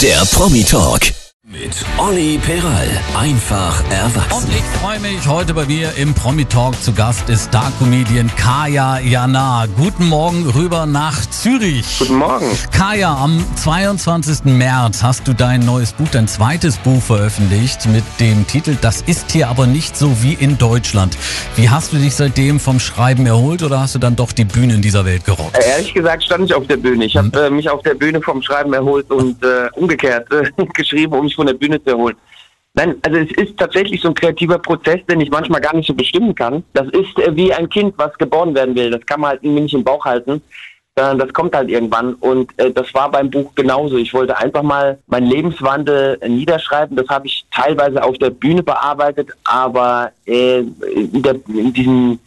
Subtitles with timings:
[0.00, 1.27] Der Promi Talk.
[1.50, 2.86] Mit Olli Peral.
[3.18, 4.48] Einfach erwachsen.
[4.48, 8.98] Und ich freue mich, heute bei mir im Promi Talk zu Gast ist Star-Comedian Kaya
[8.98, 9.64] Jana.
[9.78, 12.00] Guten Morgen rüber nach Zürich.
[12.00, 12.44] Guten Morgen.
[12.70, 14.44] Kaya, am 22.
[14.44, 19.30] März hast du dein neues Buch, dein zweites Buch veröffentlicht mit dem Titel Das ist
[19.30, 21.16] hier aber nicht so wie in Deutschland.
[21.56, 24.82] Wie hast du dich seitdem vom Schreiben erholt oder hast du dann doch die Bühnen
[24.82, 25.56] dieser Welt gerockt?
[25.56, 27.06] Äh, Ehrlich gesagt stand ich auf der Bühne.
[27.06, 31.14] Ich habe äh, mich auf der Bühne vom Schreiben erholt und äh, umgekehrt äh, geschrieben,
[31.14, 32.16] um mich von der Bühne zu erholen.
[32.74, 35.94] Nein, also es ist tatsächlich so ein kreativer Prozess, den ich manchmal gar nicht so
[35.94, 36.62] bestimmen kann.
[36.74, 38.90] Das ist äh, wie ein Kind, was geboren werden will.
[38.90, 40.42] Das kann man halt irgendwie nicht im Bauch halten.
[40.96, 43.96] sondern Das kommt halt irgendwann und äh, das war beim Buch genauso.
[43.96, 46.96] Ich wollte einfach mal meinen Lebenswandel äh, niederschreiben.
[46.96, 52.20] Das habe ich teilweise auf der Bühne bearbeitet, aber äh, in, der, in diesem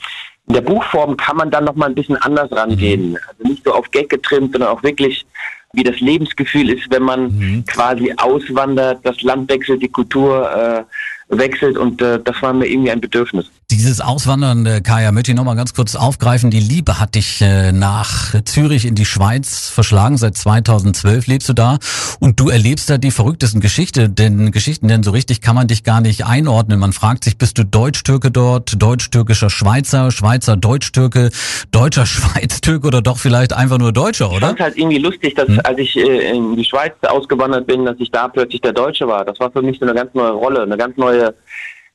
[0.47, 3.17] in der Buchform kann man dann noch mal ein bisschen anders rangehen.
[3.25, 5.25] Also nicht so auf Gag getrimmt, sondern auch wirklich
[5.73, 10.83] wie das Lebensgefühl ist, wenn man quasi auswandert, das Land wechselt, die Kultur äh,
[11.31, 13.45] wechselt und äh, das war mir irgendwie ein Bedürfnis.
[13.71, 16.51] Dieses Auswandern, äh, Kaya, möchte ich nochmal ganz kurz aufgreifen.
[16.51, 20.17] Die Liebe hat dich äh, nach Zürich in die Schweiz verschlagen.
[20.17, 21.77] Seit 2012 lebst du da
[22.19, 25.83] und du erlebst da die verrücktesten Geschichte, denn, Geschichten, denn so richtig kann man dich
[25.83, 26.79] gar nicht einordnen.
[26.79, 31.29] Man fragt sich, bist du Deutsch-Türke dort, deutsch-türkischer Schweizer, Schweizer Deutsch-Türke,
[31.71, 34.47] deutscher Schweiz-Türke oder doch vielleicht einfach nur Deutscher, Ich oder?
[34.47, 38.11] fand halt irgendwie lustig, dass als ich äh, in die Schweiz ausgewandert bin, dass ich
[38.11, 39.23] da plötzlich der Deutsche war.
[39.23, 41.20] Das war für mich so eine ganz neue Rolle, eine ganz neue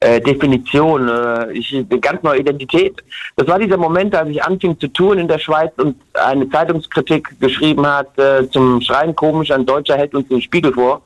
[0.00, 3.02] äh, Definition, äh, ich, eine ganz neue Identität.
[3.36, 7.40] Das war dieser Moment, als ich anfing zu touren in der Schweiz und eine Zeitungskritik
[7.40, 11.02] geschrieben hat, äh, zum Schreien komisch, ein Deutscher hält uns den Spiegel vor.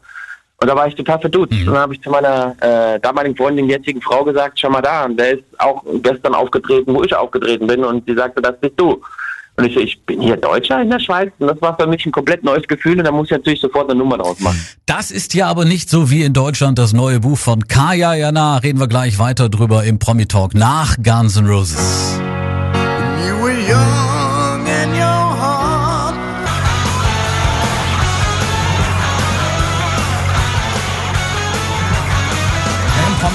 [0.61, 1.53] Und da war ich total verdutzt.
[1.53, 5.07] Und dann habe ich zu meiner äh, damaligen Freundin, jetzigen Frau gesagt, schau mal da,
[5.07, 7.83] und der ist auch gestern aufgetreten, wo ich aufgetreten bin.
[7.83, 9.01] Und sie sagte, das bist du.
[9.61, 11.31] Und ich so, ich bin hier Deutscher in der Schweiz.
[11.39, 12.99] Und das war für mich ein komplett neues Gefühl.
[12.99, 14.61] Und da muss ich natürlich sofort eine Nummer draus machen.
[14.87, 18.59] Das ist ja aber nicht so wie in Deutschland das neue Buch von Kaya Jana.
[18.59, 22.19] Reden wir gleich weiter drüber im Promi Talk nach Guns N' Roses.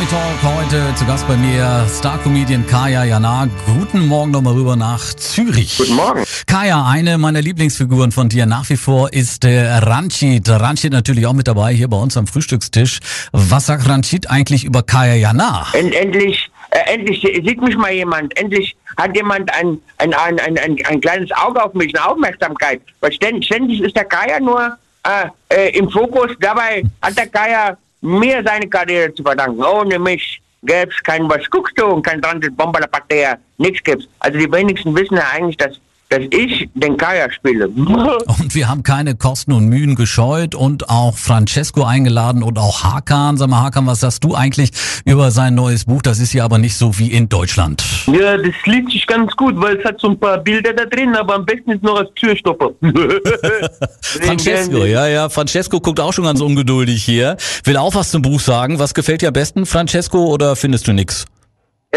[0.05, 3.47] Promi Talk heute zu Gast bei mir Star-Comedian Kaya Jana.
[3.65, 5.77] Guten Morgen nochmal rüber nach Zürich.
[5.77, 6.23] Guten Morgen.
[6.47, 10.49] Kaya, eine meiner Lieblingsfiguren von dir nach wie vor ist äh, Ranchit.
[10.49, 12.99] Ranchit natürlich auch mit dabei hier bei uns am Frühstückstisch.
[13.31, 15.67] Was sagt Ranchit eigentlich über Kaya Jana?
[15.73, 18.37] End, endlich, äh, endlich sieht mich mal jemand.
[18.37, 22.81] Endlich hat jemand ein, ein, ein, ein, ein, ein kleines Auge auf mich, eine Aufmerksamkeit.
[22.99, 26.31] Weil ständig, ständig ist der Kaya nur äh, äh, im Fokus.
[26.39, 29.63] Dabei hat der Kaya mir seine Karriere zu verdanken.
[29.63, 33.35] Ohne mich gäbe es kein Was guckst du und kein Transit Bomber Partei.
[33.57, 34.07] Nichts gibt's.
[34.19, 35.79] Also die wenigsten wissen ja eigentlich, dass,
[36.09, 37.67] dass ich den Kaya spiele.
[37.69, 43.37] Und wir haben keine Kosten und Mühen gescheut und auch Francesco eingeladen und auch Hakan.
[43.37, 44.71] Sag mal, Hakan, was sagst du eigentlich
[45.05, 46.01] über sein neues Buch?
[46.01, 47.83] Das ist ja aber nicht so wie in Deutschland.
[48.07, 51.15] Ja, das liest sich ganz gut, weil es hat so ein paar Bilder da drin,
[51.15, 52.71] aber am besten ist noch als Türstopper.
[54.01, 55.29] Francesco, ja, ja.
[55.29, 57.37] Francesco guckt auch schon ganz ungeduldig hier.
[57.63, 58.79] Will auch was zum Buch sagen.
[58.79, 61.25] Was gefällt dir am besten, Francesco, oder findest du nix?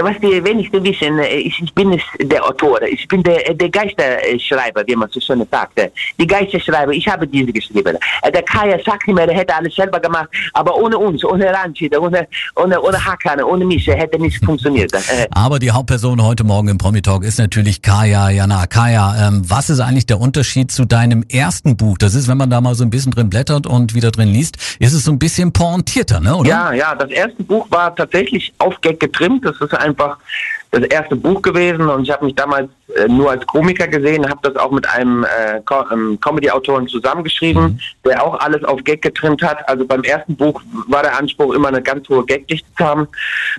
[0.03, 4.83] Was die wenigsten wissen, ich, ich bin nicht der Autor, ich bin der, der Geisterschreiber,
[4.87, 5.81] wie man so schön sagt.
[6.19, 7.97] Die Geisterschreiber, ich habe diese geschrieben.
[8.33, 12.27] Der Kaya sagt immer, er hätte alles selber gemacht, aber ohne uns, ohne Ranchid, ohne,
[12.57, 14.93] ohne, ohne Hakan, ohne mich, hätte nichts funktioniert.
[14.93, 18.67] Äh, Aber die Hauptperson heute Morgen im Promi Talk ist natürlich Kaya Jana.
[18.67, 21.99] Kaya, ähm, was ist eigentlich der Unterschied zu deinem ersten Buch?
[21.99, 24.57] Das ist, wenn man da mal so ein bisschen drin blättert und wieder drin liest,
[24.79, 26.37] ist es so ein bisschen pointierter, ne?
[26.37, 26.49] Oder?
[26.49, 29.45] Ja, ja, das erste Buch war tatsächlich auf Gag getrimmt.
[29.45, 30.19] Das ist einfach
[30.71, 34.41] das erste Buch gewesen und ich habe mich damals äh, nur als Komiker gesehen, habe
[34.43, 35.63] das auch mit einem äh,
[35.93, 39.67] ähm, Comedy-Autoren zusammengeschrieben, der auch alles auf Gag getrimmt hat.
[39.67, 43.09] Also beim ersten Buch war der Anspruch immer eine ganz hohe Gagdichte zu haben.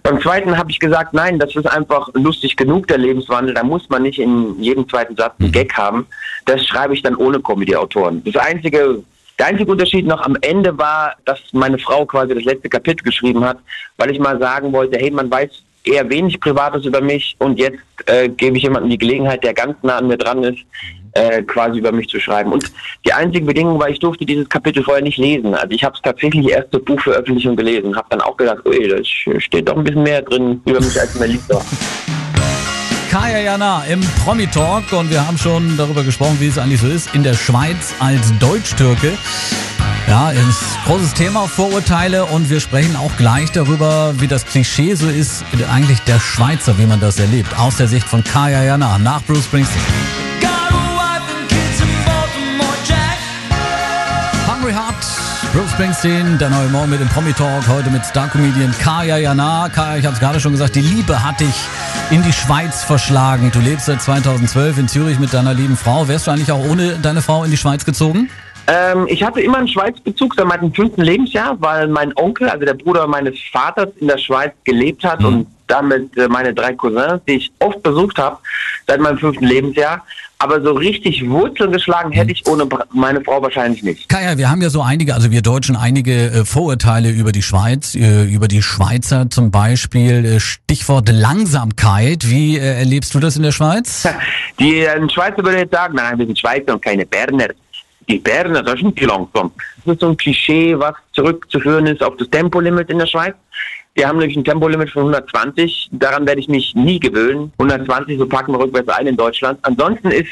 [0.04, 3.56] Beim zweiten habe ich gesagt, nein, das ist einfach lustig genug, der Lebenswandel.
[3.56, 6.06] Da muss man nicht in jedem zweiten Satz einen Gag haben.
[6.46, 8.24] Das schreibe ich dann ohne Comedy-Autoren.
[8.24, 9.04] Das einzige
[9.40, 13.46] der einzige Unterschied noch am Ende war, dass meine Frau quasi das letzte Kapitel geschrieben
[13.46, 13.58] hat,
[13.96, 15.50] weil ich mal sagen wollte, hey, man weiß
[15.84, 19.76] eher wenig Privates über mich und jetzt äh, gebe ich jemandem die Gelegenheit, der ganz
[19.82, 20.60] nah an mir dran ist,
[21.14, 22.52] äh, quasi über mich zu schreiben.
[22.52, 22.72] Und
[23.06, 25.56] die einzige Bedingung war, ich durfte dieses Kapitel vorher nicht lesen.
[25.56, 28.98] Also ich habe es tatsächlich erst zur Buchveröffentlichung gelesen, habe dann auch gedacht, ui, da
[29.04, 31.66] steht doch ein bisschen mehr drin über mich, als mir war.
[33.10, 36.88] Kaya Jana im Promi Talk und wir haben schon darüber gesprochen, wie es eigentlich so
[36.88, 39.18] ist, in der Schweiz als Deutsch-Türke.
[40.08, 45.08] Ja, ist großes Thema, Vorurteile und wir sprechen auch gleich darüber, wie das Klischee so
[45.08, 49.22] ist, eigentlich der Schweizer, wie man das erlebt, aus der Sicht von Kaya Jana nach
[49.24, 49.84] Bruce Springsteen.
[54.48, 55.20] Hungry Heart
[55.54, 59.68] Bruce Springsteen, der neue Morgen mit dem Promi Talk, heute mit Star-Comedian Kaya Jana.
[59.70, 61.56] Kaya, ich habe es gerade schon gesagt, die Liebe hat dich
[62.12, 63.50] in die Schweiz verschlagen.
[63.52, 66.08] Du lebst seit 2012 in Zürich mit deiner lieben Frau.
[66.08, 68.30] Wärst du eigentlich auch ohne deine Frau in die Schweiz gezogen?
[68.72, 72.76] Ähm, ich hatte immer einen Schweizbezug seit meinem fünften Lebensjahr, weil mein Onkel, also der
[72.76, 75.26] Bruder meines Vaters, in der Schweiz gelebt hat Mhm.
[75.26, 78.38] und damit äh, meine drei Cousins, die ich oft besucht habe
[78.88, 80.06] seit meinem fünften Lebensjahr.
[80.42, 84.08] Aber so richtig Wurzeln geschlagen hätte ich ohne meine Frau wahrscheinlich nicht.
[84.08, 87.94] Kaya, wir haben ja so einige, also wir Deutschen, einige äh, Vorurteile über die Schweiz,
[87.96, 90.40] äh, über die Schweizer zum Beispiel.
[90.40, 92.30] Stichwort Langsamkeit.
[92.30, 94.08] Wie erlebst du das in der Schweiz?
[94.60, 97.48] Die ein Schweizer würde jetzt sagen, nein, wir sind Schweizer und keine Berner.
[98.10, 99.52] Die Berner, das sind die langsam.
[99.86, 103.36] Das ist so ein Klischee, was zurückzuführen ist auf das Tempolimit in der Schweiz.
[103.96, 105.90] Die haben nämlich ein Tempolimit von 120.
[105.92, 107.54] Daran werde ich mich nie gewöhnen.
[107.60, 109.60] 120, so packen wir rückwärts ein in Deutschland.
[109.62, 110.30] Ansonsten ist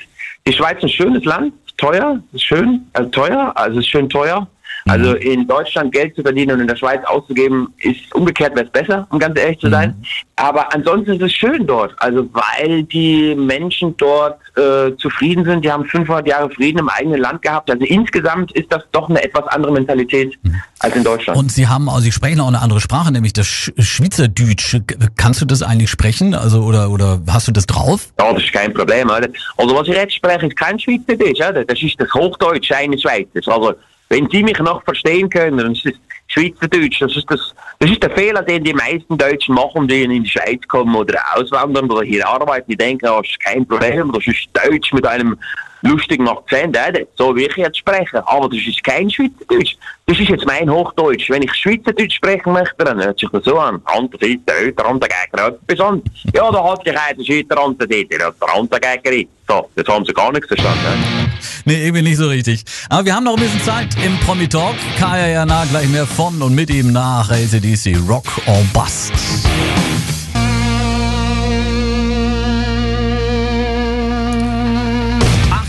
[0.47, 4.47] die Schweiz ein schönes Land, teuer, ist schön, also teuer, also ist schön teuer.
[4.89, 8.71] Also in Deutschland Geld zu verdienen und in der Schweiz auszugeben, ist umgekehrt wäre es
[8.71, 9.95] besser, um ganz ehrlich zu sein.
[10.35, 15.65] Aber ansonsten ist es schön dort, also weil die Menschen dort äh, zufrieden sind.
[15.65, 17.71] Die haben 500 Jahre Frieden im eigenen Land gehabt.
[17.71, 20.37] Also insgesamt ist das doch eine etwas andere Mentalität
[20.79, 21.37] als in Deutschland.
[21.39, 24.77] Und Sie haben, also Sie sprechen auch eine andere Sprache, nämlich das Sch Schweizerdeutsch.
[25.15, 26.33] Kannst du das eigentlich sprechen?
[26.33, 28.09] Also oder oder hast du das drauf?
[28.19, 29.07] Ja, das ist kein Problem.
[29.09, 29.29] Oder?
[29.57, 31.39] Also was ich jetzt spreche, ist kein Schweizerdeutsch.
[31.39, 31.65] Oder?
[31.65, 33.47] Das ist das Hochdeutsch eines Schweizers.
[33.47, 33.73] Also
[34.09, 35.93] wenn Sie mich noch verstehen können, dann ist das
[36.27, 37.01] Schweizerdeutsch.
[37.01, 40.29] Das ist, das, das ist der Fehler, den die meisten Deutschen machen, die in die
[40.29, 42.71] Schweiz kommen oder auswandern oder hier arbeiten.
[42.71, 45.37] Die denken, das ist kein Problem, das ist Deutsch mit einem
[45.81, 46.77] lustigen Akzent,
[47.15, 48.27] so wie ich jetzt spreche.
[48.27, 49.75] Aber das ist kein Schweizerdeutsch.
[50.05, 51.29] Das ist jetzt mein Hochdeutsch.
[51.29, 53.81] Wenn ich Schweizerdeutsch sprechen möchte, dann hört sich das so an.
[53.85, 56.01] Andere Seite, der andere Gegner, etwas an.
[56.33, 59.29] Ja, da hat sich einer Schweiter an der Seite, der andere Gegner.
[59.47, 61.26] So, jetzt haben sie gar nichts verstanden.
[61.65, 61.73] Ne?
[61.73, 62.63] Nee, irgendwie nicht so richtig.
[62.89, 64.75] Aber wir haben noch ein bisschen Zeit im Promi Talk.
[64.97, 69.13] Kaya Jana gleich mehr von und mit ihm nach ACDC Rock or Bust.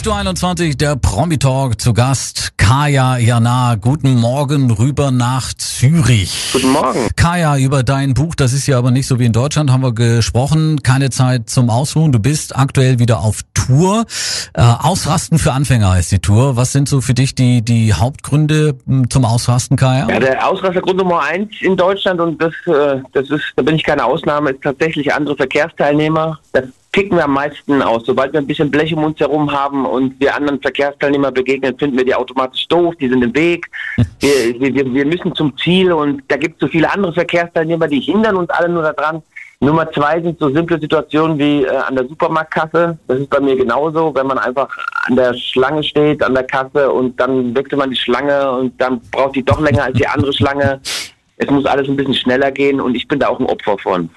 [0.09, 2.53] Uhr 21, der Promi-Talk zu Gast.
[2.57, 6.51] Kaya Jana, guten Morgen rüber nach Zürich.
[6.53, 7.09] Guten Morgen.
[7.15, 9.93] Kaya, über dein Buch, das ist ja aber nicht so wie in Deutschland, haben wir
[9.93, 10.83] gesprochen.
[10.83, 12.13] Keine Zeit zum Ausruhen.
[12.13, 14.07] Du bist aktuell wieder auf Tour.
[14.55, 16.57] Äh, Ausrasten für Anfänger heißt die Tour.
[16.57, 20.09] Was sind so für dich die, die Hauptgründe m, zum Ausrasten, Kaya?
[20.09, 23.85] Ja, der Ausrastergrund Nummer eins in Deutschland und das, äh, das ist, da bin ich
[23.85, 26.39] keine Ausnahme, ist tatsächlich andere Verkehrsteilnehmer.
[26.53, 26.65] Das
[26.99, 28.03] ticken wir am meisten aus.
[28.07, 31.97] Sobald wir ein bisschen Blech um uns herum haben und wir anderen Verkehrsteilnehmer begegnen, finden
[31.97, 33.67] wir die automatisch doof, die sind im Weg.
[34.21, 37.87] Wir, wir, wir- wir müssen zum Ziel und da gibt es so viele andere Verkehrsteilnehmer,
[37.87, 39.23] die hindern uns alle nur daran.
[39.61, 42.99] Nummer zwei sind so simple Situationen wie äh, an der Supermarktkasse.
[43.07, 44.69] Das ist bei mir genauso, wenn man einfach
[45.07, 49.01] an der Schlange steht, an der Kasse und dann wechselt man die Schlange und dann
[49.13, 50.81] braucht die doch länger als die andere Schlange.
[51.37, 54.11] Es muss alles ein bisschen schneller gehen und ich bin da auch ein Opfer von.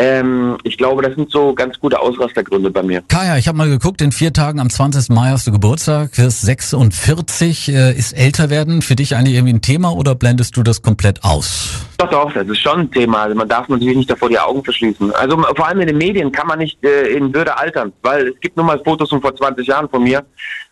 [0.00, 3.02] Ähm, ich glaube, das sind so ganz gute Ausrastergründe bei mir.
[3.08, 5.10] Kaya, ich habe mal geguckt, in vier Tagen am 20.
[5.10, 7.68] Mai hast du Geburtstag, wirst 46.
[7.68, 11.22] Äh, ist älter werden für dich eigentlich irgendwie ein Thema oder blendest du das komplett
[11.22, 11.84] aus?
[11.98, 13.24] Doch, doch, das ist schon ein Thema.
[13.24, 15.14] Also man darf natürlich nicht davor die Augen verschließen.
[15.14, 18.40] Also vor allem in den Medien kann man nicht äh, in Würde altern, weil es
[18.40, 20.24] gibt nun mal Fotos von vor 20 Jahren von mir.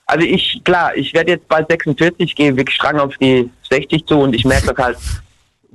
[0.07, 4.21] Also ich, klar, ich werde jetzt bald 46, gehe wirklich strang auf die 60 zu
[4.21, 4.97] und ich merke das halt,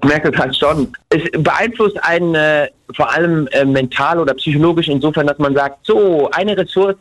[0.03, 0.91] merke das schon.
[1.10, 6.29] Es beeinflusst einen äh, vor allem äh, mental oder psychologisch insofern, dass man sagt, so,
[6.31, 6.95] eine Ressource,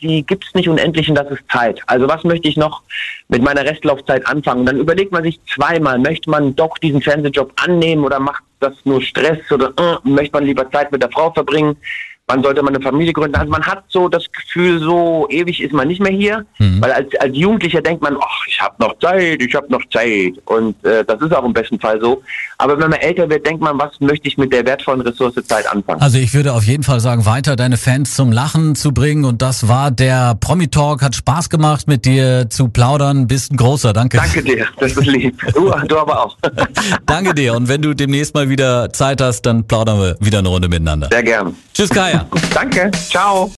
[0.00, 1.80] die gibt's nicht unendlich und das ist Zeit.
[1.86, 2.82] Also was möchte ich noch
[3.28, 4.60] mit meiner Restlaufzeit anfangen?
[4.60, 8.74] Und dann überlegt man sich zweimal, möchte man doch diesen Fernsehjob annehmen oder macht das
[8.84, 11.76] nur Stress oder äh, möchte man lieber Zeit mit der Frau verbringen?
[12.28, 13.36] Wann sollte man eine Familie gründen?
[13.36, 17.14] Also man hat so das Gefühl, so ewig ist man nicht mehr hier, weil als,
[17.20, 21.04] als Jugendlicher denkt man, ach, ich habe noch Zeit, ich habe noch Zeit und äh,
[21.04, 22.22] das ist auch im besten Fall so.
[22.58, 25.70] Aber wenn man älter wird, denkt man, was möchte ich mit der wertvollen Ressource Zeit
[25.70, 26.00] anfangen?
[26.00, 29.42] Also ich würde auf jeden Fall sagen, weiter deine Fans zum Lachen zu bringen und
[29.42, 31.02] das war der Promi Talk.
[31.02, 33.26] Hat Spaß gemacht mit dir zu plaudern.
[33.26, 34.18] Bist ein großer, danke.
[34.18, 35.40] Danke dir, das ist lieb.
[35.52, 36.36] Du, du aber auch.
[37.06, 40.48] Danke dir und wenn du demnächst mal wieder Zeit hast, dann plaudern wir wieder eine
[40.48, 41.08] Runde miteinander.
[41.10, 41.54] Sehr gern.
[41.74, 42.21] Tschüss Kaya.
[42.54, 43.50] Danke, ciao.